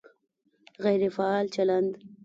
غیر 0.83 1.01
فعال 1.15 1.47
چلند 1.55 1.93